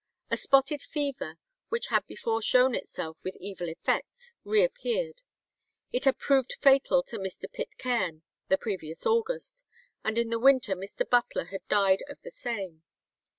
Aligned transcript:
A 0.31 0.37
spotted 0.37 0.81
fever, 0.81 1.37
which 1.69 1.89
had 1.89 2.07
before 2.07 2.41
shown 2.41 2.73
itself 2.73 3.17
with 3.23 3.35
evil 3.39 3.69
effects, 3.69 4.33
reappeared. 4.43 5.21
It 5.91 6.05
had 6.05 6.17
proved 6.17 6.55
fatal 6.59 7.03
to 7.03 7.19
Mr. 7.19 7.43
Pitcairn 7.51 8.23
the 8.47 8.57
previous 8.57 9.05
August, 9.05 9.63
and 10.03 10.17
in 10.17 10.31
the 10.31 10.39
winter 10.39 10.75
Mr. 10.75 11.07
Butler 11.07 11.45
had 11.51 11.67
died 11.67 12.01
of 12.09 12.19
the 12.23 12.31
same. 12.31 12.81